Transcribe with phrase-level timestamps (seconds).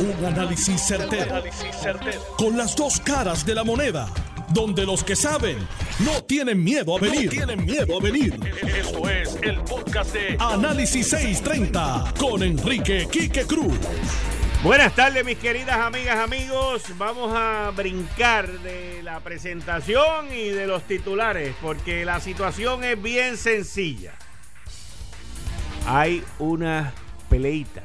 [0.00, 1.42] Un análisis certero,
[2.36, 4.08] Con las dos caras de la moneda.
[4.50, 5.58] Donde los que saben
[5.98, 7.28] no tienen miedo a venir.
[7.30, 8.38] tienen miedo a venir.
[8.62, 13.76] Esto es el podcast de Análisis 630 con Enrique Quique Cruz.
[14.62, 16.84] Buenas tardes, mis queridas amigas, amigos.
[16.96, 23.36] Vamos a brincar de la presentación y de los titulares, porque la situación es bien
[23.36, 24.14] sencilla.
[25.86, 26.92] Hay una
[27.28, 27.82] peleita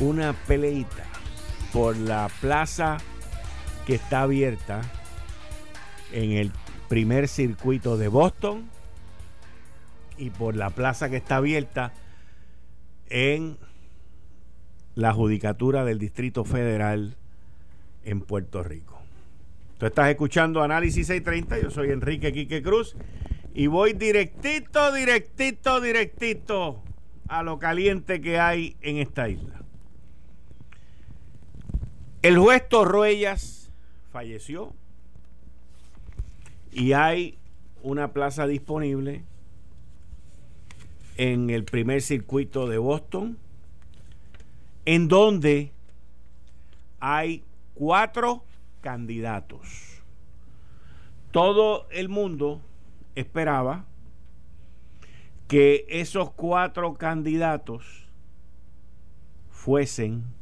[0.00, 1.04] una peleita
[1.72, 2.98] por la plaza
[3.86, 4.82] que está abierta
[6.12, 6.52] en el
[6.88, 8.68] primer circuito de Boston
[10.16, 11.92] y por la plaza que está abierta
[13.08, 13.56] en
[14.94, 17.16] la judicatura del Distrito Federal
[18.04, 18.98] en Puerto Rico.
[19.78, 22.96] Tú estás escuchando Análisis 630, yo soy Enrique Quique Cruz
[23.54, 26.82] y voy directito, directito, directito
[27.28, 29.57] a lo caliente que hay en esta isla.
[32.28, 33.70] El juez Torruellas
[34.12, 34.74] falleció
[36.70, 37.38] y hay
[37.82, 39.24] una plaza disponible
[41.16, 43.38] en el primer circuito de Boston,
[44.84, 45.72] en donde
[47.00, 48.44] hay cuatro
[48.82, 50.02] candidatos.
[51.30, 52.60] Todo el mundo
[53.14, 53.86] esperaba
[55.46, 57.86] que esos cuatro candidatos
[59.50, 60.36] fuesen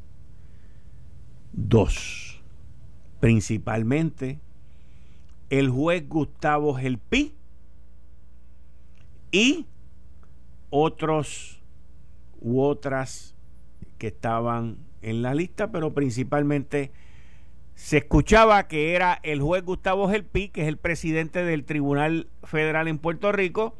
[1.56, 2.40] dos.
[3.18, 4.38] Principalmente
[5.50, 7.34] el juez Gustavo Gelpi
[9.32, 9.66] y
[10.70, 11.60] otros
[12.40, 13.34] u otras
[13.98, 16.92] que estaban en la lista, pero principalmente
[17.74, 22.88] se escuchaba que era el juez Gustavo Gelpi, que es el presidente del Tribunal Federal
[22.88, 23.74] en Puerto Rico,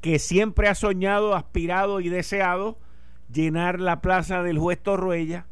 [0.00, 2.78] que siempre ha soñado, aspirado y deseado
[3.32, 5.46] llenar la plaza del juez Torruella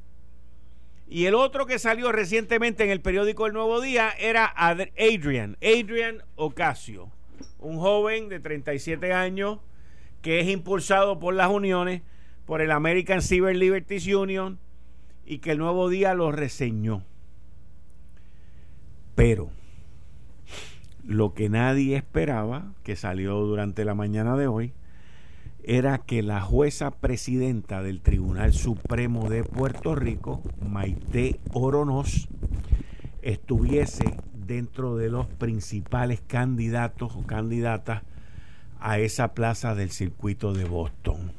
[1.12, 6.22] y el otro que salió recientemente en el periódico El Nuevo Día era Adrian, Adrian
[6.36, 7.10] Ocasio,
[7.58, 9.58] un joven de 37 años
[10.22, 12.00] que es impulsado por las uniones,
[12.46, 14.58] por el American Civil Liberties Union
[15.26, 17.04] y que el Nuevo Día lo reseñó.
[19.14, 19.50] Pero
[21.04, 24.72] lo que nadie esperaba, que salió durante la mañana de hoy,
[25.64, 32.28] era que la jueza presidenta del Tribunal Supremo de Puerto Rico, Maite Oronos,
[33.22, 38.02] estuviese dentro de los principales candidatos o candidatas
[38.80, 41.32] a esa plaza del circuito de Boston.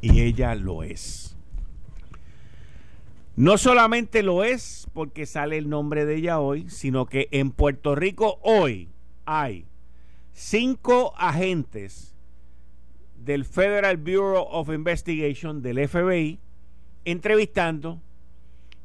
[0.00, 1.36] Y ella lo es.
[3.34, 7.94] No solamente lo es porque sale el nombre de ella hoy, sino que en Puerto
[7.94, 8.88] Rico hoy
[9.24, 9.64] hay
[10.32, 12.11] cinco agentes
[13.24, 16.38] del Federal Bureau of Investigation, del FBI,
[17.04, 18.00] entrevistando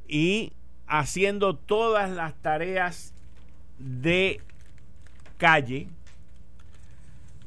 [0.07, 0.53] y
[0.87, 3.13] haciendo todas las tareas
[3.79, 4.41] de
[5.37, 5.87] calle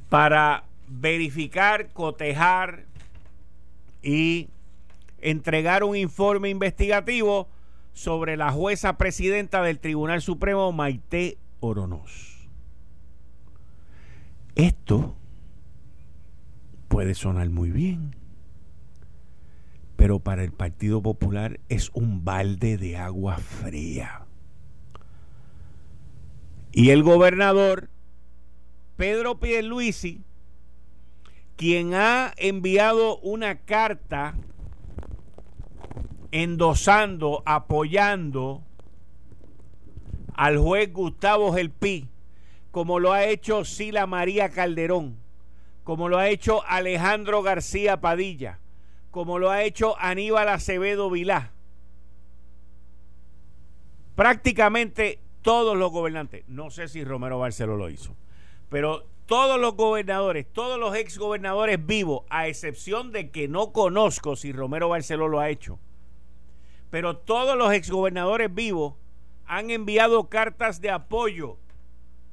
[0.08, 2.84] para verificar, cotejar
[4.02, 4.48] y
[5.20, 7.48] entregar un informe investigativo
[7.92, 12.48] sobre la jueza presidenta del Tribunal Supremo, Maite Oronos.
[14.54, 15.14] Esto
[16.90, 18.16] puede sonar muy bien,
[19.94, 24.26] pero para el Partido Popular es un balde de agua fría.
[26.72, 27.90] Y el gobernador
[28.96, 30.24] Pedro Pierluisi,
[31.54, 34.34] quien ha enviado una carta
[36.32, 38.64] endosando, apoyando
[40.34, 42.08] al juez Gustavo Gelpi,
[42.72, 45.29] como lo ha hecho Sila María Calderón,
[45.84, 48.58] como lo ha hecho Alejandro García Padilla,
[49.10, 51.52] como lo ha hecho Aníbal Acevedo Vilá.
[54.14, 58.14] Prácticamente todos los gobernantes, no sé si Romero Barceló lo hizo,
[58.69, 64.52] pero todos los gobernadores, todos los exgobernadores vivos, a excepción de que no conozco si
[64.52, 65.78] Romero Barceló lo ha hecho,
[66.90, 68.94] pero todos los exgobernadores vivos
[69.46, 71.56] han enviado cartas de apoyo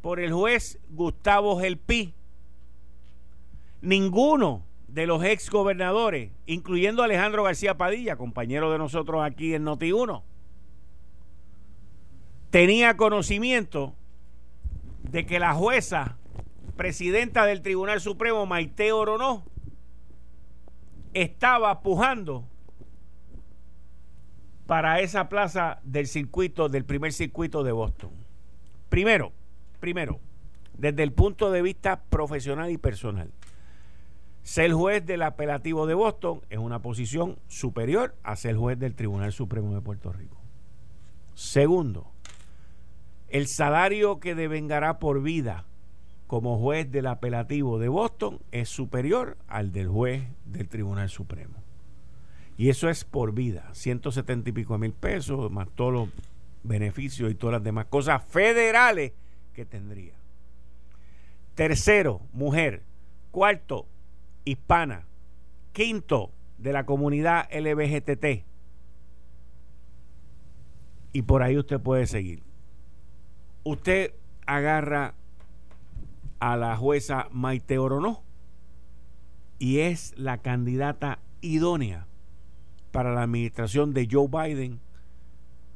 [0.01, 2.13] por el juez Gustavo Gelpi
[3.81, 10.23] ninguno de los ex gobernadores, incluyendo Alejandro García Padilla, compañero de nosotros aquí en Noti1,
[12.49, 13.93] tenía conocimiento
[15.03, 16.17] de que la jueza
[16.75, 19.43] presidenta del Tribunal Supremo, Maite Orono,
[21.13, 22.45] estaba pujando
[24.67, 28.11] para esa plaza del circuito, del primer circuito de Boston.
[28.89, 29.31] Primero,
[29.79, 30.19] primero,
[30.77, 33.31] desde el punto de vista profesional y personal
[34.47, 39.33] Ser juez del apelativo de Boston es una posición superior a ser juez del Tribunal
[39.33, 40.37] Supremo de Puerto Rico.
[41.33, 42.13] Segundo,
[43.27, 45.65] el salario que devengará por vida
[46.27, 51.61] como juez del apelativo de Boston es superior al del juez del Tribunal Supremo.
[52.57, 56.09] Y eso es por vida, 170 y pico mil pesos, más todos los
[56.63, 59.11] beneficios y todas las demás cosas federales
[59.53, 60.13] que tendría.
[61.53, 62.83] Tercero, mujer.
[63.31, 63.87] Cuarto,
[64.47, 65.05] hispana.
[65.73, 68.45] Quinto, de la comunidad LBGTT.
[71.13, 72.43] Y por ahí usted puede seguir.
[73.63, 74.13] Usted
[74.45, 75.13] agarra
[76.39, 78.23] a la jueza Maite Orono
[79.59, 82.07] y es la candidata idónea
[82.91, 84.79] para la administración de Joe Biden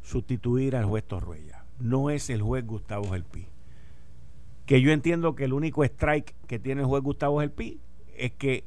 [0.02, 1.66] sustituir al juez Torruella.
[1.80, 3.48] No es el juez Gustavo Gelpi.
[4.66, 7.80] Que yo entiendo que el único strike que tiene el juez Gustavo Gelpi
[8.22, 8.64] es que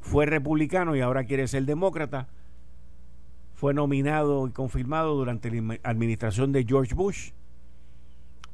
[0.00, 2.28] fue republicano y ahora quiere ser demócrata.
[3.54, 7.32] Fue nominado y confirmado durante la administración de George Bush.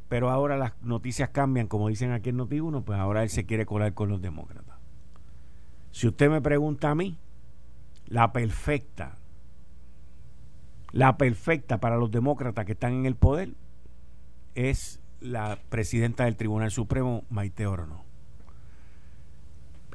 [0.09, 3.65] Pero ahora las noticias cambian, como dicen aquí en Noti1, pues ahora él se quiere
[3.65, 4.77] colar con los demócratas.
[5.91, 7.17] Si usted me pregunta a mí,
[8.07, 9.17] la perfecta,
[10.91, 13.55] la perfecta para los demócratas que están en el poder
[14.55, 18.02] es la presidenta del Tribunal Supremo, Maite Orono.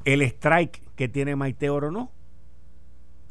[0.07, 2.13] El strike que tiene Maite Orono,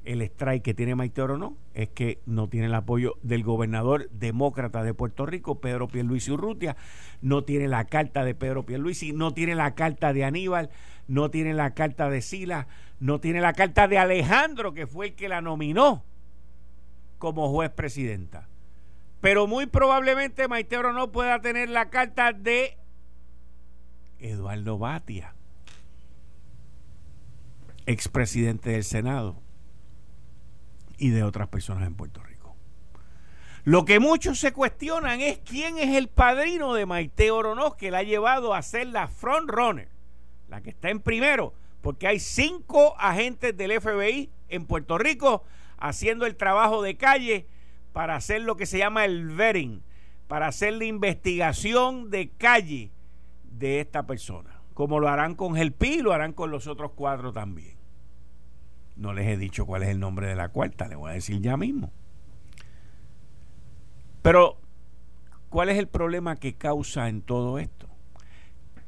[0.04, 4.82] el strike que tiene Maite Orono es que no tiene el apoyo del gobernador demócrata
[4.82, 6.76] de Puerto Rico, Pedro Pierluisi Urrutia,
[7.22, 10.68] no tiene la carta de Pedro Pierluisi, no tiene la carta de Aníbal,
[11.08, 12.66] no tiene la carta de Sila,
[13.00, 16.04] no tiene la carta de Alejandro, que fue el que la nominó
[17.16, 18.48] como juez presidenta.
[19.22, 22.76] Pero muy probablemente Maite no pueda tener la carta de
[24.18, 25.35] Eduardo Batia,
[27.86, 29.40] expresidente del Senado
[30.98, 32.56] y de otras personas en Puerto Rico.
[33.64, 37.98] Lo que muchos se cuestionan es quién es el padrino de Maite Oronoz que la
[37.98, 39.88] ha llevado a ser la front runner,
[40.48, 45.42] la que está en primero, porque hay cinco agentes del FBI en Puerto Rico
[45.78, 47.46] haciendo el trabajo de calle
[47.92, 49.82] para hacer lo que se llama el vetting,
[50.28, 52.92] para hacer la investigación de calle
[53.42, 54.60] de esta persona.
[54.74, 57.75] Como lo harán con Gelpi, lo harán con los otros cuatro también.
[58.96, 61.40] No les he dicho cuál es el nombre de la cuarta, le voy a decir
[61.40, 61.92] ya mismo.
[64.22, 64.58] Pero,
[65.50, 67.86] ¿cuál es el problema que causa en todo esto?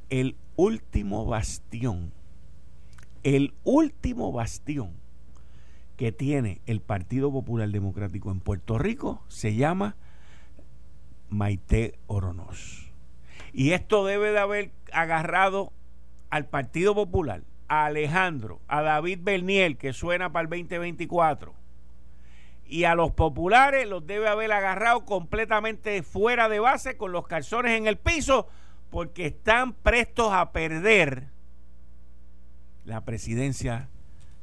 [0.08, 2.12] El último bastión,
[3.22, 4.94] el último bastión
[5.96, 9.96] que tiene el Partido Popular Democrático en Puerto Rico se llama
[11.28, 12.92] Maite Oronos.
[13.52, 15.72] Y esto debe de haber agarrado
[16.30, 21.54] al Partido Popular, a Alejandro, a David Berniel, que suena para el 2024,
[22.66, 27.78] y a los populares los debe haber agarrado completamente fuera de base con los calzones
[27.78, 28.48] en el piso,
[28.90, 31.28] porque están prestos a perder
[32.84, 33.88] la presidencia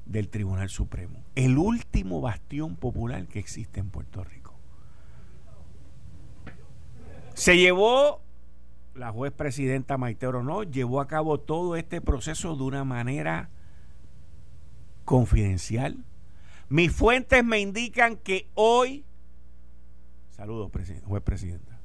[0.06, 4.54] del Tribunal Supremo, el último bastión popular que existe en Puerto Rico.
[7.34, 8.22] Se llevó,
[8.96, 13.50] la juez presidenta Maite Orono, llevó a cabo todo este proceso de una manera
[15.04, 15.98] confidencial.
[16.70, 19.06] Mis fuentes me indican que hoy,
[20.32, 20.72] saludos,
[21.06, 21.80] juez presidenta,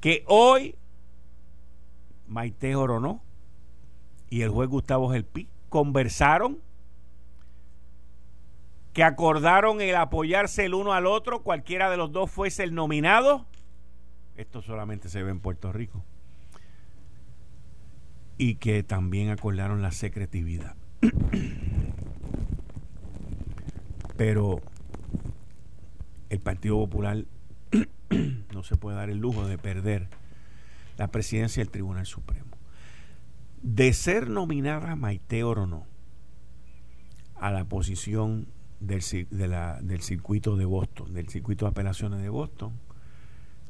[0.00, 0.74] que hoy
[2.26, 3.22] Maite Orono
[4.28, 6.58] y el juez Gustavo Gelpi conversaron
[8.92, 13.44] que acordaron el apoyarse el uno al otro, cualquiera de los dos fuese el nominado.
[14.36, 16.04] Esto solamente se ve en Puerto Rico.
[18.36, 20.74] Y que también acordaron la secretividad.
[24.16, 24.60] Pero
[26.30, 27.24] el Partido Popular
[28.52, 30.08] no se puede dar el lujo de perder
[30.96, 32.56] la presidencia del Tribunal Supremo.
[33.62, 35.86] De ser nominada Maite Orono
[37.36, 38.46] a la posición
[38.80, 42.72] del, del circuito de Boston, del circuito de apelaciones de Boston,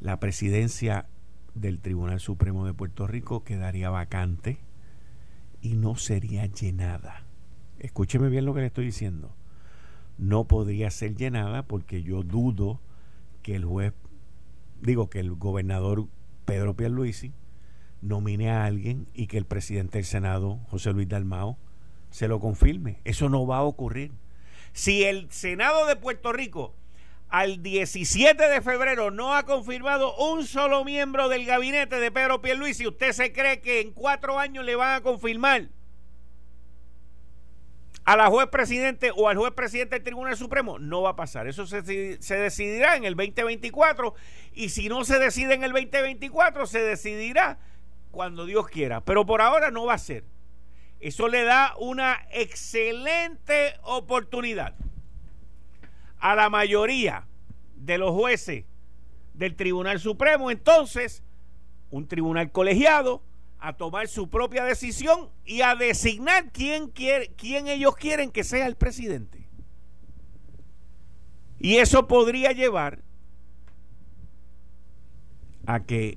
[0.05, 1.07] la presidencia
[1.55, 4.59] del Tribunal Supremo de Puerto Rico quedaría vacante
[5.63, 7.25] y no sería llenada.
[7.79, 9.35] Escúcheme bien lo que le estoy diciendo.
[10.19, 12.83] No podría ser llenada porque yo dudo
[13.41, 13.95] que el juez,
[14.83, 16.07] digo que el gobernador
[16.45, 17.33] Pedro Pierluisi
[18.03, 21.57] nomine a alguien y que el presidente del Senado, José Luis Dalmao,
[22.11, 23.01] se lo confirme.
[23.05, 24.13] Eso no va a ocurrir.
[24.75, 26.75] Si el Senado de Puerto Rico
[27.29, 32.87] al 17 de febrero no ha confirmado un solo miembro del gabinete de Pedro Pierluisi,
[32.87, 35.69] ¿usted se cree que en cuatro años le van a confirmar?
[38.05, 41.47] a la juez presidente o al juez presidente del Tribunal Supremo, no va a pasar.
[41.47, 44.15] Eso se, se, decidirá en el 2024
[44.53, 47.59] y si no se decide en el 2024, se decidirá
[48.11, 49.01] cuando Dios quiera.
[49.01, 50.25] Pero por ahora no va a ser.
[51.01, 54.75] Eso le da una excelente oportunidad
[56.25, 57.27] a la mayoría
[57.77, 58.65] de los jueces
[59.35, 61.23] del Tribunal Supremo, entonces,
[61.91, 63.23] un tribunal colegiado,
[63.59, 68.67] a tomar su propia decisión y a designar quién, quiere, quién ellos quieren que sea
[68.67, 69.47] el presidente.
[71.59, 73.03] Y eso podría llevar
[75.67, 76.17] a que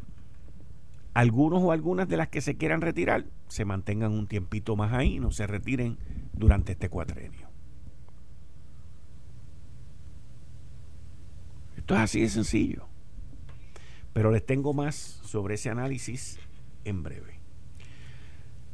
[1.14, 5.20] algunos o algunas de las que se quieran retirar se mantengan un tiempito más ahí,
[5.20, 5.98] no se retiren
[6.32, 7.47] durante este cuatrenio.
[11.88, 12.86] Esto es así de sencillo.
[14.12, 16.38] Pero les tengo más sobre ese análisis
[16.84, 17.40] en breve.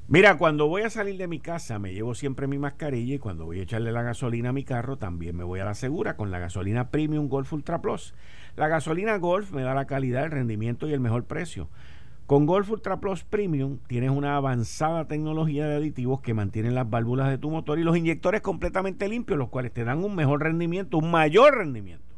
[0.08, 3.46] Mira, cuando voy a salir de mi casa me llevo siempre mi mascarilla y cuando
[3.46, 6.32] voy a echarle la gasolina a mi carro también me voy a la segura con
[6.32, 8.16] la gasolina Premium Golf Ultra Plus.
[8.56, 11.70] La gasolina Golf me da la calidad, el rendimiento y el mejor precio.
[12.26, 17.30] Con Golf Ultra Plus Premium tienes una avanzada tecnología de aditivos que mantienen las válvulas
[17.30, 20.98] de tu motor y los inyectores completamente limpios, los cuales te dan un mejor rendimiento,
[20.98, 22.13] un mayor rendimiento.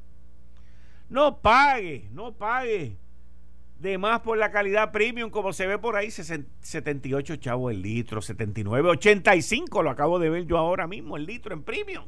[1.10, 2.98] No pague, no pague
[3.80, 8.22] de más por la calidad premium, como se ve por ahí, 78 chavos el litro,
[8.22, 12.06] 79, 85, lo acabo de ver yo ahora mismo, el litro en premium.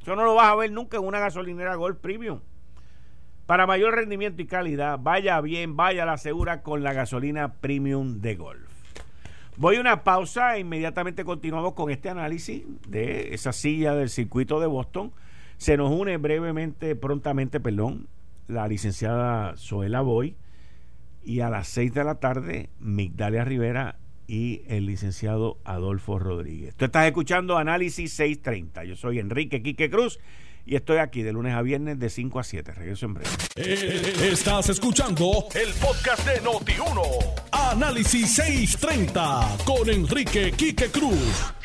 [0.00, 2.40] Eso no lo vas a ver nunca en una gasolinera Golf Premium.
[3.46, 8.20] Para mayor rendimiento y calidad, vaya bien, vaya a la segura con la gasolina premium
[8.20, 8.68] de Golf.
[9.56, 14.60] Voy a una pausa e inmediatamente continuamos con este análisis de esa silla del circuito
[14.60, 15.12] de Boston.
[15.56, 18.08] Se nos une brevemente, prontamente, perdón,
[18.48, 20.36] la licenciada Zoela Boy
[21.24, 23.98] y a las 6 de la tarde, Migdalia Rivera
[24.28, 26.74] y el licenciado Adolfo Rodríguez.
[26.76, 28.84] Tú estás escuchando Análisis 630.
[28.84, 30.18] Yo soy Enrique Quique Cruz
[30.64, 32.72] y estoy aquí de lunes a viernes de 5 a 7.
[32.72, 33.30] Regreso en breve.
[33.56, 37.02] Eh, estás escuchando el podcast de Noti1.
[37.52, 41.55] Análisis 630 con Enrique Quique Cruz.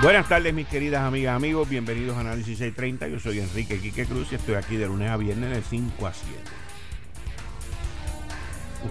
[0.00, 1.68] Buenas tardes, mis queridas amigas, amigos.
[1.68, 3.08] Bienvenidos a Análisis 630.
[3.08, 6.12] Yo soy Enrique Quique Cruz y estoy aquí de lunes a viernes de 5 a
[6.14, 6.38] 7.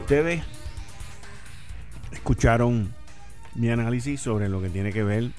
[0.01, 0.43] Ustedes
[2.11, 2.93] escucharon
[3.55, 5.31] mi análisis sobre lo que tiene que ver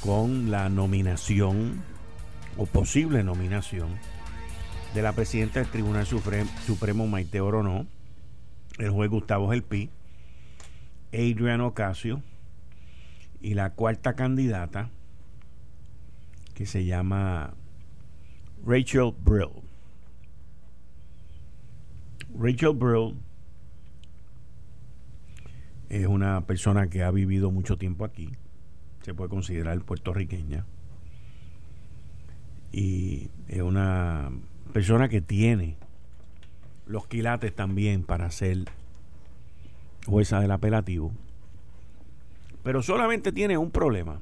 [0.00, 1.82] con la nominación
[2.56, 3.88] o posible nominación
[4.94, 7.88] de la presidenta del Tribunal Supremo, Maite Orono,
[8.78, 9.90] el juez Gustavo Gelpi,
[11.12, 12.22] Adrian Ocasio
[13.40, 14.90] y la cuarta candidata
[16.54, 17.54] que se llama
[18.66, 19.62] Rachel Brill.
[22.36, 23.14] Rachel Brill
[25.88, 28.30] es una persona que ha vivido mucho tiempo aquí,
[29.02, 30.66] se puede considerar puertorriqueña,
[32.72, 34.30] y es una
[34.72, 35.76] persona que tiene
[36.86, 38.64] los quilates también para ser
[40.06, 41.12] jueza del apelativo,
[42.68, 44.20] pero solamente tiene un problema.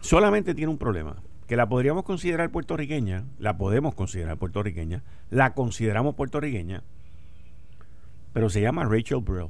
[0.00, 1.16] Solamente tiene un problema
[1.48, 6.84] que la podríamos considerar puertorriqueña, la podemos considerar puertorriqueña, la consideramos puertorriqueña,
[8.32, 9.48] pero se llama Rachel Brill.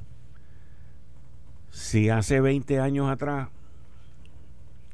[1.68, 3.50] Si hace 20 años atrás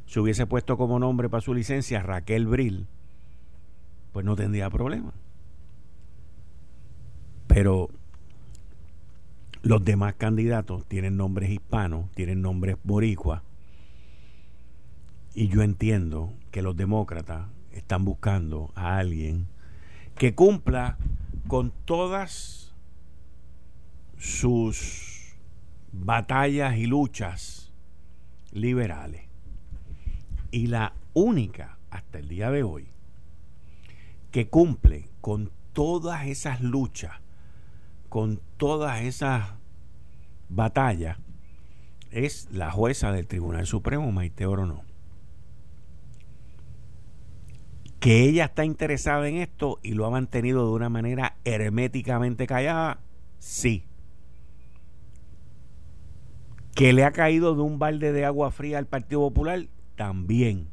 [0.07, 2.89] se hubiese puesto como nombre para su licencia Raquel Brill,
[4.13, 5.13] pues no tendría problema.
[7.47, 7.89] Pero
[9.63, 13.43] los demás candidatos tienen nombres hispanos, tienen nombres boricuas,
[15.35, 19.47] y yo entiendo que los demócratas están buscando a alguien
[20.17, 20.99] que cumpla
[21.47, 22.75] con todas
[24.19, 25.37] sus
[25.93, 27.73] batallas y luchas
[28.53, 29.23] liberales.
[30.51, 32.89] Y la única hasta el día de hoy
[34.33, 37.13] que cumple con todas esas luchas,
[38.09, 39.53] con todas esas
[40.49, 41.19] batallas,
[42.11, 44.83] es la jueza del Tribunal Supremo, Maite Orono.
[48.01, 53.01] Que ella está interesada en esto y lo ha mantenido de una manera herméticamente callada,
[53.39, 53.85] sí.
[56.75, 60.69] Que le ha caído de un balde de agua fría al Partido Popular, también.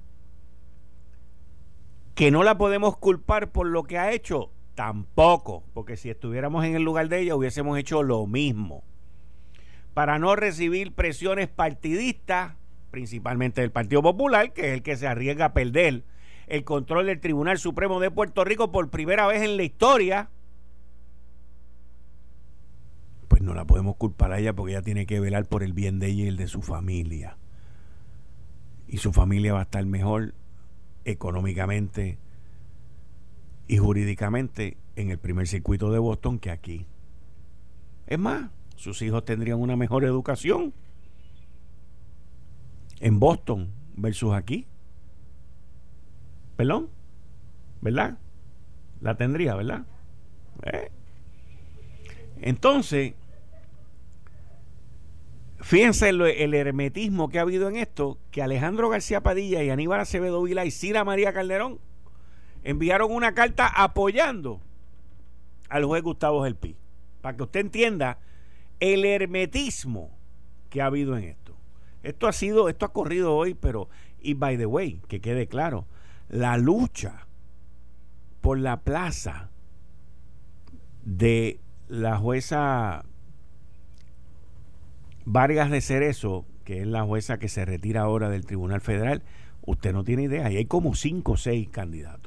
[2.14, 6.76] Que no la podemos culpar por lo que ha hecho, tampoco, porque si estuviéramos en
[6.76, 8.84] el lugar de ella hubiésemos hecho lo mismo.
[9.94, 12.56] Para no recibir presiones partidistas,
[12.92, 16.04] principalmente del Partido Popular, que es el que se arriesga a perder
[16.48, 20.30] el control del Tribunal Supremo de Puerto Rico por primera vez en la historia,
[23.28, 26.00] pues no la podemos culpar a ella porque ella tiene que velar por el bien
[26.00, 27.38] de ella y el de su familia.
[28.88, 30.36] y su familia va a estar mejor
[31.06, 32.20] económicamente
[33.68, 36.86] y jurídicamente en el primer circuito de Boston que aquí.
[38.08, 40.74] Es más, sus hijos tendrían una mejor educación
[43.00, 44.68] en Boston versus aquí.
[46.56, 46.90] ¿Perdón?
[47.82, 48.18] ¿Verdad?
[49.02, 49.86] La tendría, ¿verdad?
[50.64, 50.90] ¿Eh?
[52.42, 53.14] Entonces,
[55.60, 60.00] fíjense el, el, hermetismo que ha habido en esto, que Alejandro García Padilla y Aníbal
[60.00, 61.80] Acevedo Vila y Cira María Calderón
[62.66, 64.60] enviaron una carta apoyando
[65.70, 66.76] al juez Gustavo Gelpi.
[67.22, 68.20] Para que usted entienda
[68.80, 70.12] el hermetismo
[70.70, 71.56] que ha habido en esto.
[72.04, 73.88] Esto ha sido, esto ha corrido hoy, pero,
[74.20, 75.86] y by the way, que quede claro,
[76.28, 77.28] la lucha
[78.42, 79.50] por la plaza
[81.04, 83.06] de la jueza
[85.24, 89.24] Vargas de Cerezo, que es la jueza que se retira ahora del Tribunal Federal,
[89.62, 92.25] usted no tiene idea, y hay como cinco o seis candidatos.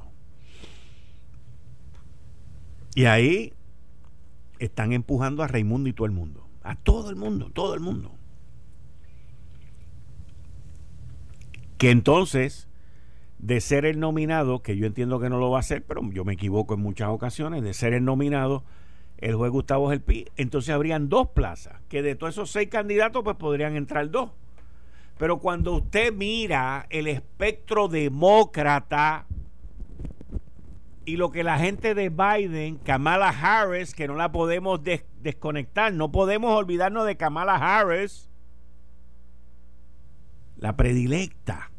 [2.99, 3.53] Y ahí
[4.59, 6.49] están empujando a Raimundo y todo el mundo.
[6.65, 8.11] A todo el mundo, todo el mundo.
[11.79, 12.67] Que entonces,
[13.39, 16.25] de ser el nominado, que yo entiendo que no lo va a hacer, pero yo
[16.25, 18.65] me equivoco en muchas ocasiones, de ser el nominado,
[19.19, 23.37] el juez Gustavo Gelpi, entonces habrían dos plazas, que de todos esos seis candidatos, pues
[23.37, 24.33] podrían entrar dos.
[25.19, 29.28] Pero cuando usted mira el espectro demócrata,
[31.09, 34.79] y lo que la gente de Biden, Kamala Harris, que no la podemos
[35.23, 38.29] desconectar, no podemos olvidarnos de Kamala Harris,
[40.59, 41.71] la predilecta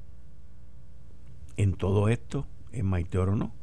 [1.57, 3.53] en todo esto es Maite Orono.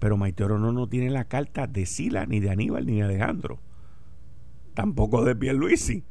[0.00, 3.60] Pero Maite Orono no tiene la carta de Sila, ni de Aníbal, ni de Alejandro.
[4.74, 6.02] Tampoco de Pierluisi.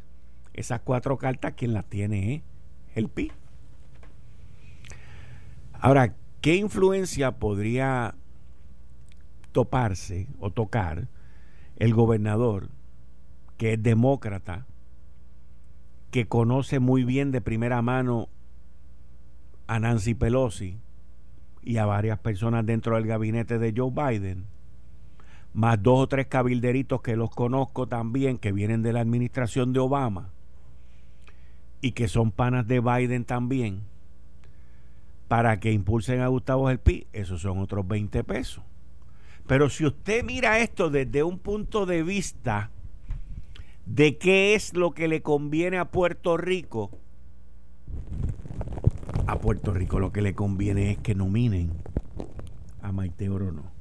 [0.54, 2.42] Esas cuatro cartas, quien las tiene es
[2.96, 3.34] el PI.
[5.74, 8.16] Ahora, ¿qué influencia podría
[9.56, 11.08] toparse o tocar
[11.78, 12.68] el gobernador,
[13.56, 14.66] que es demócrata,
[16.12, 18.28] que conoce muy bien de primera mano
[19.68, 20.78] a Nancy Pelosi
[21.64, 24.46] y a varias personas dentro del gabinete de Joe Biden,
[25.54, 29.80] más dos o tres cabilderitos que los conozco también, que vienen de la administración de
[29.80, 30.32] Obama
[31.80, 33.84] y que son panas de Biden también,
[35.30, 38.62] para que impulsen a Gustavo Gelpi, esos son otros 20 pesos.
[39.48, 42.72] Pero si usted mira esto desde un punto de vista
[43.86, 46.92] de qué es lo que le conviene a Puerto Rico,
[49.28, 51.72] a Puerto Rico lo que le conviene es que nominen
[52.82, 53.72] a Maite Orono.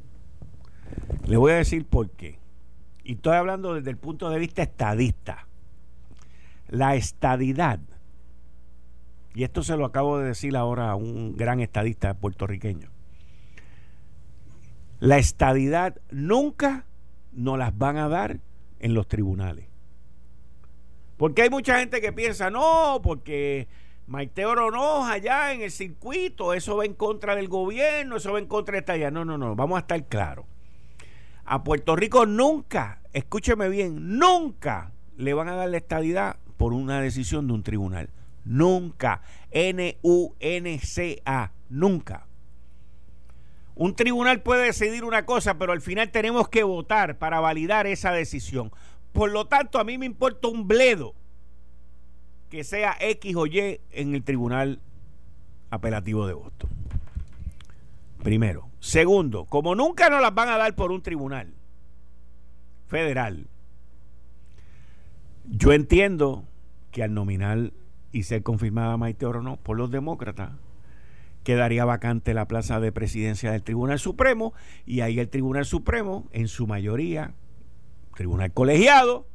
[1.26, 2.38] Le voy a decir por qué.
[3.02, 5.46] Y estoy hablando desde el punto de vista estadista.
[6.68, 7.80] La estadidad,
[9.34, 12.88] y esto se lo acabo de decir ahora a un gran estadista puertorriqueño,
[15.04, 16.86] la estadidad nunca
[17.32, 18.40] nos las van a dar
[18.80, 19.66] en los tribunales.
[21.18, 23.68] Porque hay mucha gente que piensa, no, porque
[24.06, 28.46] Maite Oronoz allá en el circuito, eso va en contra del gobierno, eso va en
[28.46, 29.10] contra de esta allá.
[29.10, 30.46] No, no, no, vamos a estar claros.
[31.44, 37.02] A Puerto Rico nunca, escúcheme bien, nunca le van a dar la estadidad por una
[37.02, 38.08] decisión de un tribunal.
[38.46, 39.20] Nunca.
[39.50, 39.92] N-U-N-C-A.
[41.68, 42.26] Nunca.
[43.74, 48.12] Un tribunal puede decidir una cosa, pero al final tenemos que votar para validar esa
[48.12, 48.70] decisión.
[49.12, 51.14] Por lo tanto, a mí me importa un bledo
[52.50, 54.80] que sea X o Y en el tribunal
[55.70, 56.70] apelativo de Boston.
[58.22, 58.68] Primero.
[58.78, 61.52] Segundo, como nunca nos las van a dar por un tribunal
[62.86, 63.46] federal,
[65.46, 66.44] yo entiendo
[66.90, 67.72] que al nominal
[68.12, 70.52] y ser confirmada Maite Orono por los demócratas,
[71.44, 74.52] quedaría vacante la plaza de presidencia del Tribunal Supremo
[74.84, 77.34] y ahí el Tribunal Supremo, en su mayoría,
[78.14, 79.28] tribunal colegiado,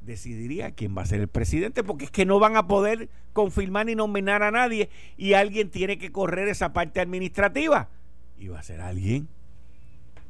[0.00, 3.86] decidiría quién va a ser el presidente, porque es que no van a poder confirmar
[3.86, 7.90] ni nominar a nadie y alguien tiene que correr esa parte administrativa.
[8.38, 9.28] Y va a ser alguien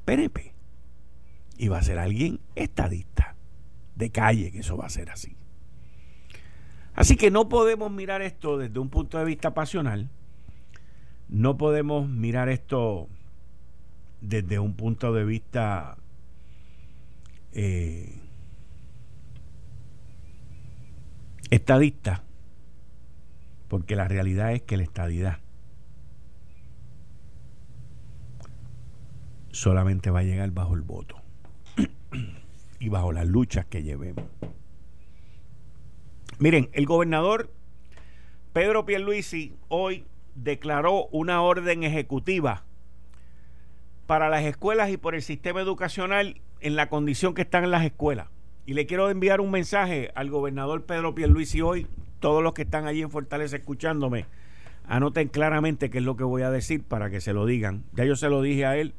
[0.05, 0.55] PNP.
[1.59, 3.37] Y va a ser alguien estadista,
[3.97, 5.37] de calle, que eso va a ser así.
[6.95, 10.09] Así que no podemos mirar esto desde un punto de vista pasional
[11.29, 13.09] no podemos mirar esto
[14.21, 15.97] desde un punto de vista
[17.53, 18.19] eh,
[21.51, 22.25] estadista,
[23.69, 25.39] porque la realidad es que la estadidad
[29.51, 31.21] solamente va a llegar bajo el voto
[32.79, 34.25] y bajo las luchas que llevemos.
[36.39, 37.53] Miren, el gobernador
[38.53, 40.05] Pedro Pierluisi hoy
[40.43, 42.65] declaró una orden ejecutiva
[44.07, 47.85] para las escuelas y por el sistema educacional en la condición que están en las
[47.85, 48.29] escuelas.
[48.67, 51.87] Y le quiero enviar un mensaje al gobernador Pedro Pierluisi hoy,
[52.21, 54.27] todos los que están allí en Fortaleza escuchándome,
[54.87, 57.85] anoten claramente qué es lo que voy a decir para que se lo digan.
[57.93, 58.95] Ya yo se lo dije a él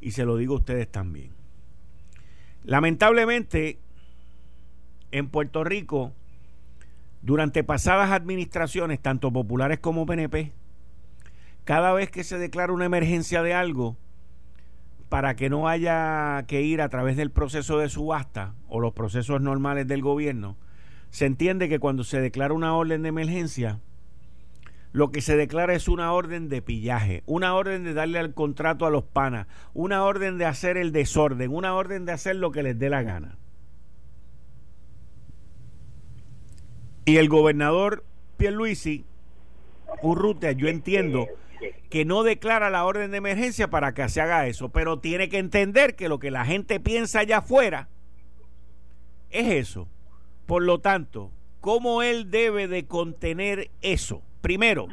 [0.00, 1.30] y se lo digo a ustedes también.
[2.64, 3.78] Lamentablemente,
[5.12, 6.12] en Puerto Rico,
[7.22, 10.52] durante pasadas administraciones, tanto populares como PNP,
[11.64, 13.96] cada vez que se declara una emergencia de algo,
[15.08, 19.40] para que no haya que ir a través del proceso de subasta o los procesos
[19.40, 20.56] normales del gobierno,
[21.10, 23.80] se entiende que cuando se declara una orden de emergencia,
[24.92, 28.86] lo que se declara es una orden de pillaje, una orden de darle al contrato
[28.86, 32.62] a los panas, una orden de hacer el desorden, una orden de hacer lo que
[32.62, 33.36] les dé la gana.
[37.10, 38.04] Y el gobernador
[38.36, 39.04] Pierluisi
[40.00, 41.26] Urrutia, yo entiendo
[41.88, 45.38] que no declara la orden de emergencia para que se haga eso, pero tiene que
[45.38, 47.88] entender que lo que la gente piensa allá afuera
[49.30, 49.88] es eso.
[50.46, 54.22] Por lo tanto, ¿cómo él debe de contener eso?
[54.40, 54.86] Primero,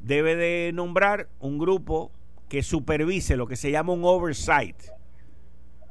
[0.00, 2.12] debe de nombrar un grupo
[2.50, 4.76] que supervise lo que se llama un oversight,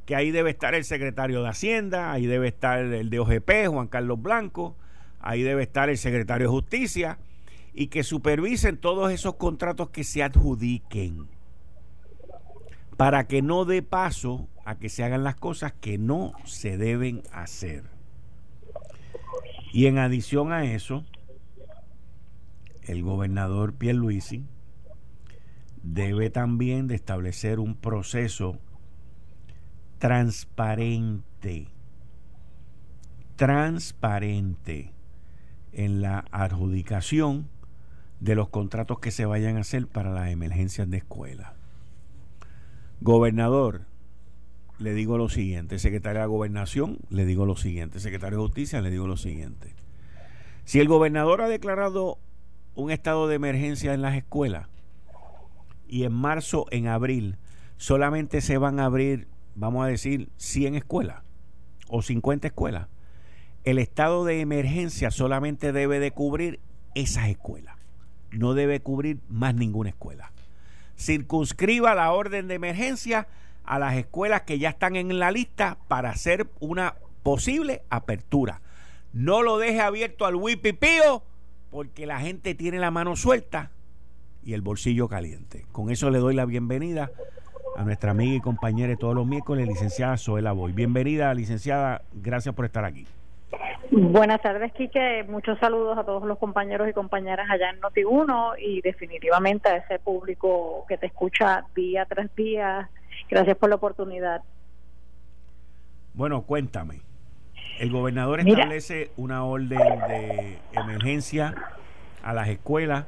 [0.05, 3.87] que ahí debe estar el secretario de Hacienda, ahí debe estar el de OGP, Juan
[3.87, 4.75] Carlos Blanco,
[5.19, 7.19] ahí debe estar el secretario de Justicia,
[7.73, 11.27] y que supervisen todos esos contratos que se adjudiquen
[12.97, 17.23] para que no dé paso a que se hagan las cosas que no se deben
[17.31, 17.85] hacer.
[19.71, 21.05] Y en adición a eso,
[22.83, 24.43] el gobernador Pierluisi
[25.81, 28.57] debe también de establecer un proceso
[29.99, 31.69] transparente,
[33.37, 34.91] transparente
[35.71, 37.47] en la adjudicación
[38.19, 41.53] de los contratos que se vayan a hacer para las emergencias de escuela.
[43.01, 43.85] Gobernador,
[44.77, 48.91] le digo lo siguiente, secretario de Gobernación, le digo lo siguiente, secretario de Justicia, le
[48.91, 49.73] digo lo siguiente.
[50.65, 52.19] Si el gobernador ha declarado
[52.75, 54.67] un estado de emergencia en las escuelas
[55.87, 57.37] y en marzo, en abril,
[57.77, 61.23] solamente se van a abrir, vamos a decir, 100 escuelas
[61.87, 62.87] o 50 escuelas,
[63.63, 66.59] el estado de emergencia solamente debe de cubrir
[66.95, 67.79] esas escuelas
[68.31, 70.31] no debe cubrir más ninguna escuela.
[70.97, 73.27] Circunscriba la orden de emergencia
[73.63, 78.61] a las escuelas que ya están en la lista para hacer una posible apertura.
[79.13, 81.23] No lo deje abierto al wipipío
[81.69, 83.71] porque la gente tiene la mano suelta
[84.43, 85.65] y el bolsillo caliente.
[85.71, 87.11] Con eso le doy la bienvenida
[87.77, 90.73] a nuestra amiga y compañera de todos los miércoles, licenciada Zoela Boy.
[90.73, 92.01] Bienvenida, licenciada.
[92.13, 93.05] Gracias por estar aquí.
[93.91, 95.25] Buenas tardes, Quique.
[95.27, 99.99] Muchos saludos a todos los compañeros y compañeras allá en Noti1 y definitivamente a ese
[99.99, 102.89] público que te escucha día tras día.
[103.29, 104.43] Gracias por la oportunidad.
[106.13, 107.01] Bueno, cuéntame.
[107.79, 111.55] El gobernador establece una orden de emergencia
[112.21, 113.05] a las escuelas.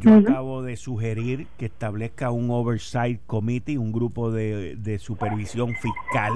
[0.00, 6.32] Yo acabo de sugerir que establezca un oversight committee, un grupo de, de supervisión fiscal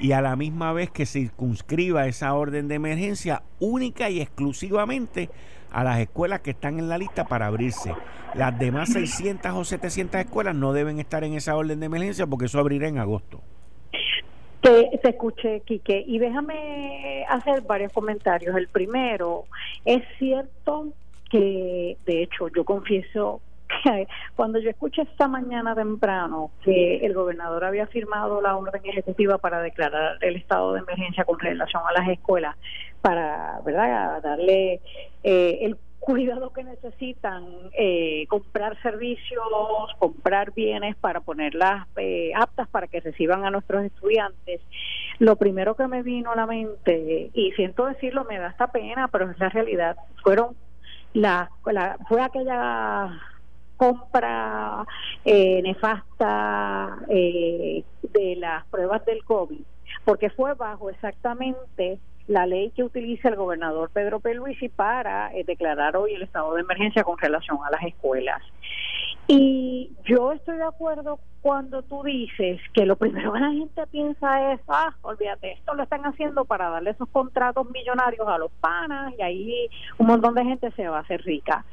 [0.00, 5.30] y a la misma vez que circunscriba esa orden de emergencia única y exclusivamente
[5.70, 7.94] a las escuelas que están en la lista para abrirse.
[8.34, 12.46] Las demás 600 o 700 escuelas no deben estar en esa orden de emergencia porque
[12.46, 13.40] eso abrirá en agosto.
[14.60, 18.56] Te, te escuché, Quique, y déjame hacer varios comentarios.
[18.56, 19.44] El primero,
[19.84, 20.92] es cierto
[21.30, 23.40] que, de hecho, yo confieso
[24.36, 29.60] cuando yo escuché esta mañana temprano que el gobernador había firmado la orden ejecutiva para
[29.60, 32.56] declarar el estado de emergencia con relación a las escuelas,
[33.00, 34.80] para verdad darle
[35.22, 37.44] eh, el cuidado que necesitan,
[37.76, 39.42] eh, comprar servicios,
[39.98, 44.60] comprar bienes para ponerlas eh, aptas para que reciban a nuestros estudiantes.
[45.18, 49.08] Lo primero que me vino a la mente, y siento decirlo, me da esta pena,
[49.08, 50.54] pero es la realidad, fueron
[51.12, 53.18] la, la fue aquella
[53.76, 54.86] compra
[55.24, 59.60] eh, nefasta eh, de las pruebas del COVID,
[60.04, 65.96] porque fue bajo exactamente la ley que utiliza el gobernador Pedro Luisi para eh, declarar
[65.96, 68.42] hoy el estado de emergencia con relación a las escuelas.
[69.28, 74.52] Y yo estoy de acuerdo cuando tú dices que lo primero que la gente piensa
[74.52, 79.14] es, ah, olvídate, esto lo están haciendo para darle esos contratos millonarios a los panas
[79.18, 81.64] y ahí un montón de gente se va a hacer rica.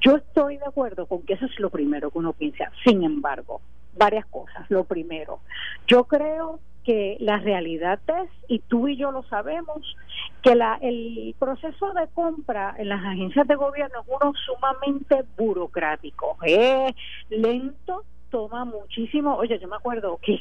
[0.00, 2.70] Yo estoy de acuerdo con que eso es lo primero que uno piensa.
[2.84, 3.60] Sin embargo,
[3.96, 4.70] varias cosas.
[4.70, 5.40] Lo primero,
[5.86, 9.94] yo creo que la realidad es, y tú y yo lo sabemos,
[10.42, 16.38] que la, el proceso de compra en las agencias de gobierno es uno sumamente burocrático,
[16.40, 16.94] es
[17.28, 19.36] lento, toma muchísimo.
[19.36, 20.40] Oye, yo me acuerdo que,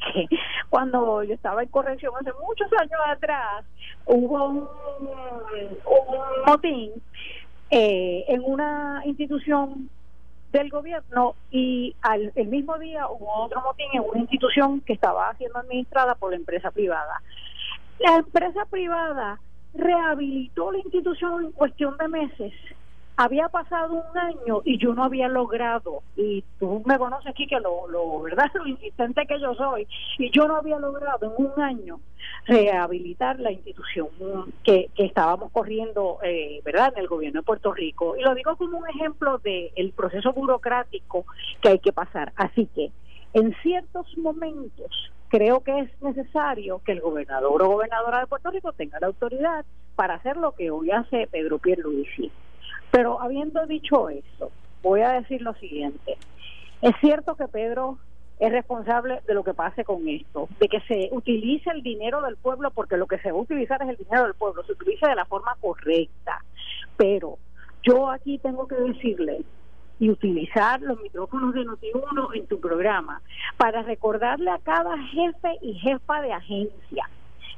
[0.70, 3.66] cuando yo estaba en corrección hace muchos años atrás,
[4.06, 4.70] hubo un,
[5.02, 6.92] un motín
[7.72, 9.90] eh, en una institución
[10.52, 15.34] del gobierno y al el mismo día hubo otro motín en una institución que estaba
[15.36, 17.22] siendo administrada por la empresa privada.
[18.00, 19.40] La empresa privada
[19.74, 22.54] rehabilitó la institución en cuestión de meses
[23.18, 27.60] había pasado un año y yo no había logrado, y tú me conoces aquí que
[27.60, 28.46] lo, lo, ¿verdad?
[28.54, 29.88] Lo insistente que yo soy,
[30.20, 32.00] y yo no había logrado en un año
[32.46, 34.08] rehabilitar la institución
[34.64, 38.16] que, que estábamos corriendo, eh, ¿verdad?, en el gobierno de Puerto Rico.
[38.16, 41.26] Y lo digo como un ejemplo del el proceso burocrático
[41.62, 42.34] que hay que pasar.
[42.36, 42.92] Así que,
[43.34, 48.72] en ciertos momentos, creo que es necesario que el gobernador o gobernadora de Puerto Rico
[48.74, 52.32] tenga la autoridad para hacer lo que hoy hace Pedro Pierluisi
[52.92, 56.18] pero habiendo dicho eso, voy a decir lo siguiente.
[56.82, 57.98] Es cierto que Pedro
[58.40, 62.38] es responsable de lo que pase con esto, de que se utilice el dinero del
[62.38, 65.08] pueblo, porque lo que se va a utilizar es el dinero del pueblo, se utilice
[65.08, 66.44] de la forma correcta.
[66.98, 67.40] Pero
[67.84, 69.42] yo aquí tengo que decirle
[70.00, 73.22] y utilizar los micrófonos de Noti1 en tu programa
[73.58, 77.10] para recordarle a cada jefe y jefa de agencia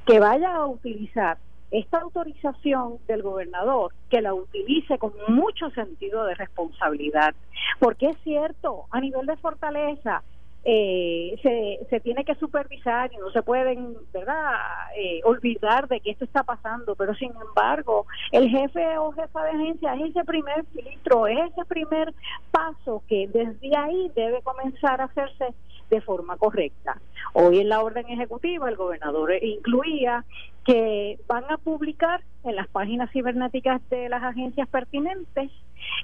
[0.06, 1.38] que vaya a utilizar
[1.72, 7.36] esta autorización del gobernador que la utilice con mucho sentido de responsabilidad,
[7.80, 10.24] porque es cierto, a nivel de fortaleza,
[10.66, 14.56] eh, se, se tiene que supervisar y no se pueden verdad
[14.98, 19.52] eh, olvidar de que esto está pasando pero sin embargo el jefe o jefa de
[19.52, 22.14] agencia es ese primer filtro es ese primer
[22.52, 25.54] paso que desde ahí debe comenzar a hacerse
[25.90, 27.02] de forma correcta.
[27.34, 30.24] Hoy en la orden ejecutiva el gobernador incluía
[30.66, 35.52] que van a publicar en las páginas cibernéticas de las agencias pertinentes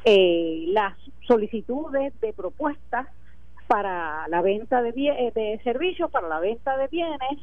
[0.06, 0.94] eh, las
[1.28, 3.08] solicitudes de propuestas
[3.68, 7.40] para la venta de, eh, de servicios, para la venta de bienes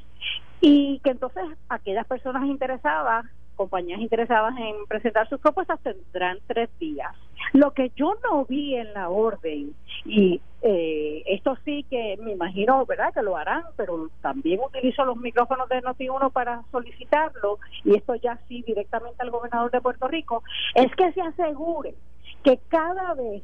[0.60, 7.14] y que entonces aquellas personas interesadas compañías interesadas en presentar sus propuestas tendrán tres días.
[7.52, 12.84] Lo que yo no vi en la orden, y eh, esto sí que me imagino,
[12.86, 18.14] ¿verdad?, que lo harán, pero también utilizo los micrófonos de Noti1 para solicitarlo, y esto
[18.16, 20.42] ya sí directamente al gobernador de Puerto Rico,
[20.74, 21.94] es que se asegure
[22.42, 23.42] que cada vez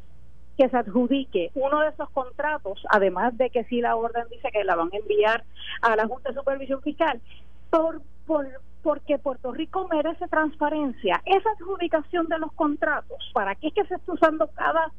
[0.59, 4.65] que se adjudique uno de esos contratos, además de que si la orden dice que
[4.65, 5.45] la van a enviar
[5.83, 7.21] a la Junta de Supervisión Fiscal,
[7.71, 8.47] por, por,
[8.83, 11.23] porque Puerto Rico merece transparencia.
[11.25, 14.91] Esa adjudicación de los contratos, ¿para qué es que se está usando cada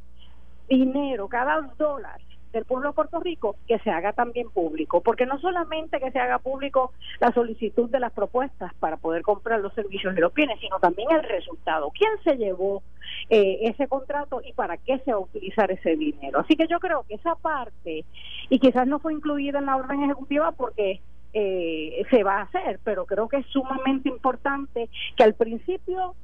[0.69, 5.02] dinero, cada dólar del pueblo de Puerto Rico, que se haga también público?
[5.02, 9.60] Porque no solamente que se haga público la solicitud de las propuestas para poder comprar
[9.60, 11.92] los servicios y los bienes, sino también el resultado.
[11.92, 12.84] ¿Quién se llevó
[13.30, 16.40] eh, ese contrato y para qué se va a utilizar ese dinero?
[16.40, 18.06] Así que yo creo que esa parte,
[18.50, 21.02] y quizás no fue incluida en la orden ejecutiva porque
[21.34, 26.16] eh, se va a hacer, pero creo que es sumamente importante que al principio,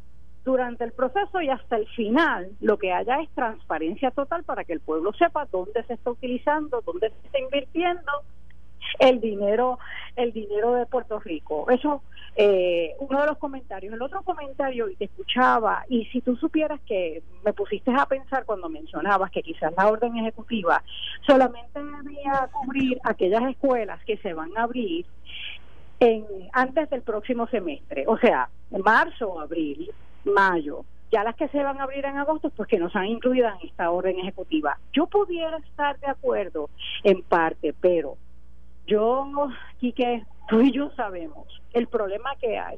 [0.46, 4.74] durante el proceso y hasta el final, lo que haya es transparencia total para que
[4.74, 8.12] el pueblo sepa dónde se está utilizando, dónde se está invirtiendo
[9.00, 9.80] el dinero,
[10.16, 11.66] el dinero de Puerto Rico.
[11.70, 12.04] Eso
[12.38, 13.94] eh, uno de los comentarios.
[13.94, 18.46] El otro comentario, y te escuchaba, y si tú supieras que me pusiste a pensar
[18.46, 20.84] cuando mencionabas que quizás la orden ejecutiva
[21.26, 25.06] solamente debía cubrir aquellas escuelas que se van a abrir
[26.02, 28.50] en, antes del próximo semestre, o sea,
[28.84, 29.92] marzo, abril,
[30.26, 30.86] mayo.
[31.12, 33.68] Ya las que se van a abrir en agosto, pues que no han incluido en
[33.68, 34.78] esta orden ejecutiva.
[34.92, 36.70] Yo pudiera estar de acuerdo
[37.04, 38.18] en parte, pero
[38.88, 39.28] yo,
[39.80, 42.78] Quique, tú y yo sabemos el problema que hay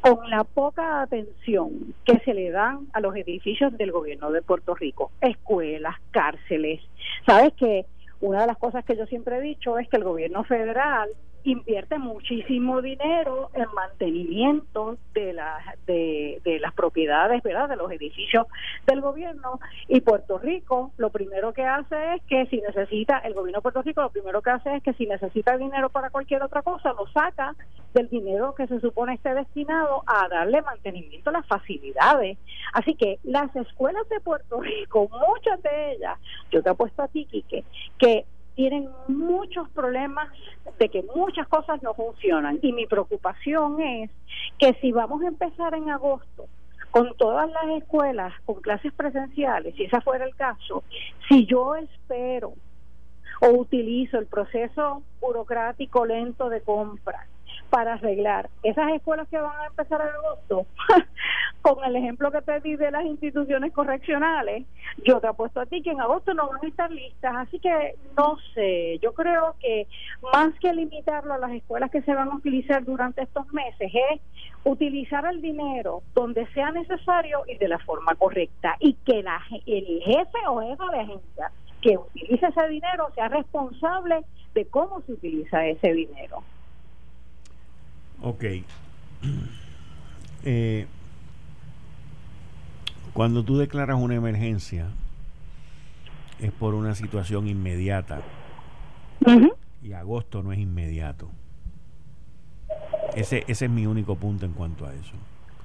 [0.00, 4.74] con la poca atención que se le dan a los edificios del gobierno de Puerto
[4.74, 6.80] Rico, escuelas, cárceles.
[7.26, 7.86] Sabes que
[8.20, 11.10] una de las cosas que yo siempre he dicho es que el gobierno federal
[11.50, 18.46] invierte muchísimo dinero en mantenimiento de las de, las propiedades verdad de los edificios
[18.86, 19.60] del gobierno.
[19.88, 23.82] Y Puerto Rico lo primero que hace es que si necesita el gobierno de Puerto
[23.82, 27.06] Rico lo primero que hace es que si necesita dinero para cualquier otra cosa lo
[27.08, 27.54] saca
[27.94, 32.38] del dinero que se supone esté destinado a darle mantenimiento a las facilidades.
[32.72, 36.18] Así que las escuelas de Puerto Rico muchas de ellas
[36.50, 37.64] yo te apuesto a ti Quique
[37.98, 38.24] que
[38.56, 40.28] tienen muchos problemas
[40.78, 42.58] de que muchas cosas no funcionan.
[42.62, 44.10] Y mi preocupación es
[44.58, 46.46] que si vamos a empezar en agosto
[46.90, 50.82] con todas las escuelas con clases presenciales, si ese fuera el caso,
[51.28, 52.54] si yo espero
[53.42, 57.26] o utilizo el proceso burocrático lento de compra
[57.70, 58.48] para arreglar.
[58.62, 60.66] Esas escuelas que van a empezar en agosto,
[61.62, 64.66] con el ejemplo que te di de las instituciones correccionales,
[65.04, 67.96] yo te apuesto a ti que en agosto no van a estar listas, así que
[68.16, 69.86] no sé, yo creo que
[70.32, 74.20] más que limitarlo a las escuelas que se van a utilizar durante estos meses, es
[74.64, 80.02] utilizar el dinero donde sea necesario y de la forma correcta, y que la, el
[80.04, 81.50] jefe o jefa de agencia
[81.80, 84.24] que utilice ese dinero sea responsable
[84.54, 86.42] de cómo se utiliza ese dinero.
[88.22, 88.44] Ok.
[90.48, 90.86] Eh,
[93.12, 94.86] cuando tú declaras una emergencia,
[96.38, 98.20] es por una situación inmediata.
[99.82, 101.30] Y agosto no es inmediato.
[103.16, 105.14] Ese, ese es mi único punto en cuanto a eso.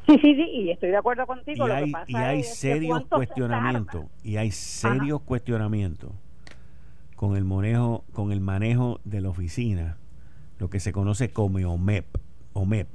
[0.08, 1.68] Sí, sí, sí, y estoy de acuerdo contigo.
[1.68, 6.12] Y hay, y hay serios cuestionamientos, y hay serios cuestionamientos
[7.16, 9.98] con el manejo, con el manejo de la oficina,
[10.58, 12.18] lo que se conoce como OMEP.
[12.54, 12.90] OMEP,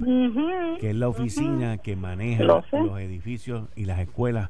[0.79, 4.49] que es la oficina que maneja los edificios y las escuelas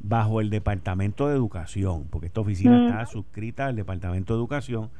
[0.00, 4.90] bajo el Departamento de Educación, porque esta oficina está suscrita al Departamento de Educación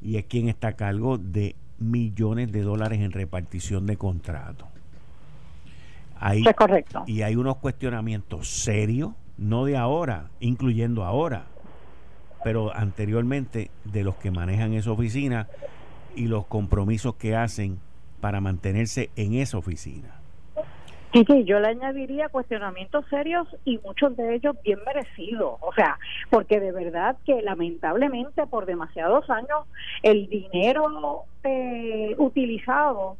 [0.00, 4.68] y es quien está a cargo de millones de dólares en repartición de contratos.
[6.32, 7.04] es correcto.
[7.06, 11.46] Y hay unos cuestionamientos serios, no de ahora, incluyendo ahora,
[12.42, 15.48] pero anteriormente de los que manejan esa oficina
[16.14, 17.78] y los compromisos que hacen
[18.20, 20.20] para mantenerse en esa oficina.
[21.12, 25.56] Sí, sí, yo le añadiría cuestionamientos serios y muchos de ellos bien merecidos.
[25.60, 25.98] O sea,
[26.28, 29.64] porque de verdad que lamentablemente por demasiados años
[30.02, 33.16] el dinero eh, utilizado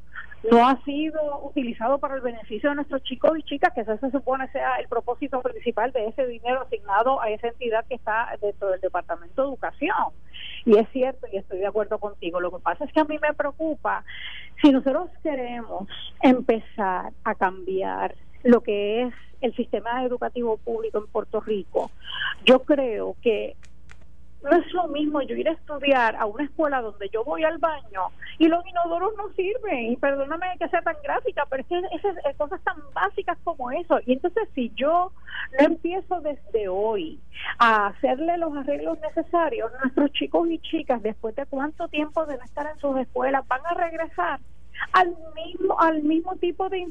[0.50, 4.10] no ha sido utilizado para el beneficio de nuestros chicos y chicas, que eso se
[4.10, 8.68] supone sea el propósito principal de ese dinero asignado a esa entidad que está dentro
[8.68, 10.12] del Departamento de Educación.
[10.64, 13.18] Y es cierto, y estoy de acuerdo contigo, lo que pasa es que a mí
[13.18, 14.04] me preocupa,
[14.62, 15.88] si nosotros queremos
[16.22, 21.90] empezar a cambiar lo que es el sistema educativo público en Puerto Rico,
[22.44, 23.56] yo creo que
[24.42, 27.58] no es lo mismo yo ir a estudiar a una escuela donde yo voy al
[27.58, 29.92] baño y los inodoros no sirven.
[29.92, 33.98] Y perdóname que sea tan gráfica, pero es que esas cosas tan básicas como eso.
[34.06, 35.10] Y entonces si yo
[35.58, 37.20] no empiezo desde hoy
[37.58, 42.66] a hacerle los arreglos necesarios, nuestros chicos y chicas, después de cuánto tiempo deben estar
[42.66, 44.40] en sus escuelas, van a regresar
[44.92, 46.86] al mismo al mismo tipo de,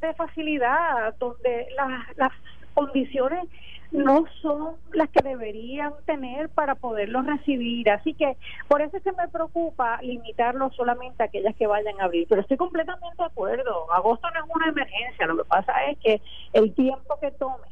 [0.00, 2.32] de, facilidad donde las, las
[2.74, 3.44] condiciones
[3.92, 7.90] no son las que deberían tener para poderlos recibir.
[7.90, 8.36] Así que
[8.68, 12.26] por eso es que me preocupa limitarlo solamente a aquellas que vayan a abrir.
[12.28, 13.92] Pero estoy completamente de acuerdo.
[13.92, 15.26] Agosto no es una emergencia.
[15.26, 16.20] Lo que pasa es que
[16.52, 17.68] el tiempo que tome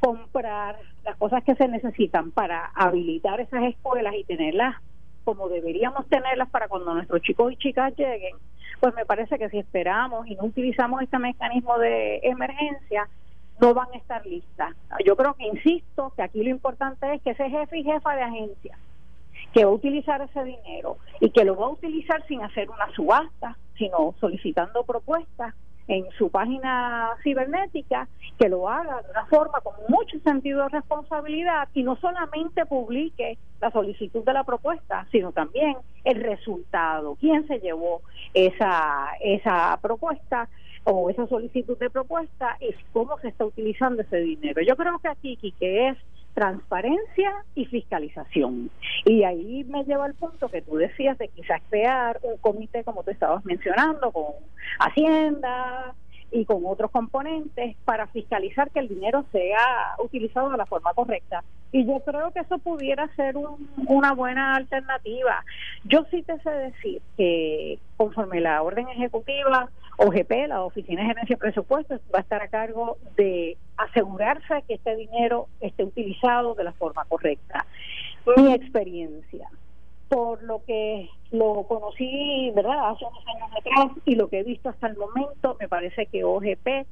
[0.00, 4.76] comprar las cosas que se necesitan para habilitar esas escuelas y tenerlas
[5.24, 8.36] como deberíamos tenerlas para cuando nuestros chicos y chicas lleguen,
[8.80, 13.08] pues me parece que si esperamos y no utilizamos este mecanismo de emergencia,
[13.60, 14.74] no van a estar listas.
[15.04, 18.22] Yo creo que, insisto, que aquí lo importante es que ese jefe y jefa de
[18.22, 18.78] agencia
[19.52, 22.90] que va a utilizar ese dinero y que lo va a utilizar sin hacer una
[22.94, 25.54] subasta, sino solicitando propuestas
[25.86, 31.68] en su página cibernética, que lo haga de una forma con mucho sentido de responsabilidad
[31.74, 37.60] y no solamente publique la solicitud de la propuesta, sino también el resultado, quién se
[37.60, 38.00] llevó
[38.32, 40.48] esa, esa propuesta
[40.84, 44.62] o esa solicitud de propuesta es cómo se está utilizando ese dinero.
[44.62, 45.98] Yo creo que aquí, que es
[46.34, 48.70] transparencia y fiscalización.
[49.04, 53.02] Y ahí me lleva al punto que tú decías de quizás crear un comité, como
[53.04, 54.32] tú estabas mencionando, con
[54.80, 55.94] Hacienda,
[56.34, 61.44] y con otros componentes para fiscalizar que el dinero sea utilizado de la forma correcta.
[61.70, 63.36] Y yo creo que eso pudiera ser
[63.86, 65.44] una buena alternativa.
[65.84, 69.68] Yo sí te sé decir que conforme la orden ejecutiva,
[69.98, 74.74] OGP, la Oficina de Gerencia de Presupuestos, va a estar a cargo de asegurarse que
[74.74, 77.66] este dinero esté utilizado de la forma correcta.
[78.36, 79.48] Mi experiencia
[80.08, 84.68] por lo que lo conocí, ¿verdad?, hace unos años atrás y lo que he visto
[84.68, 86.86] hasta el momento, me parece que OGP,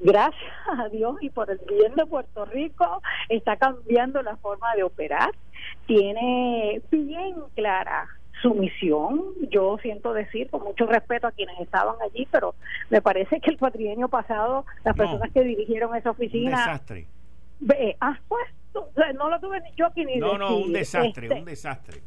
[0.00, 4.84] gracias a Dios y por el bien de Puerto Rico, está cambiando la forma de
[4.84, 5.30] operar.
[5.86, 8.08] Tiene bien clara
[8.42, 9.22] su misión.
[9.50, 12.54] Yo siento decir, con mucho respeto a quienes estaban allí, pero
[12.90, 16.50] me parece que el patrienio pasado, las personas que dirigieron esa oficina.
[16.50, 17.06] Un desastre.
[18.00, 18.46] ah, pues,
[19.14, 22.02] no lo tuve ni yo aquí ni No, no, un desastre, un este, desastre.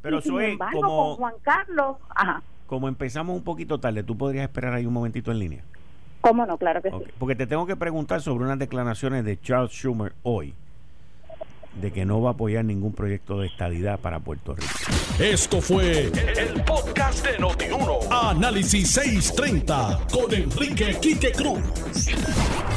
[0.00, 1.96] Pero eso es como Juan Carlos,
[2.66, 5.64] Como empezamos un poquito tarde, ¿tú podrías esperar ahí un momentito en línea?
[6.20, 6.56] ¿Cómo no?
[6.56, 6.96] Claro que sí.
[7.18, 10.54] Porque te tengo que preguntar sobre unas declaraciones de Charles Schumer hoy.
[11.80, 14.72] De que no va a apoyar ningún proyecto de estadidad para Puerto Rico.
[15.18, 18.00] Esto fue el, podcast de Notiuno.
[18.10, 21.60] Análisis 630 con Enrique Quique Cruz.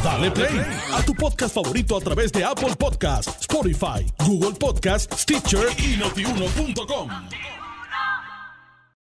[0.03, 0.61] Dale play
[0.93, 7.09] a tu podcast favorito a través de Apple Podcasts, Spotify, Google Podcasts, Stitcher y notiuno.com.